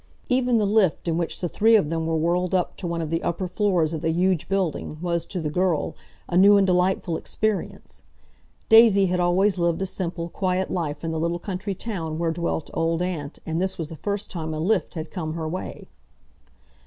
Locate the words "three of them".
1.47-2.07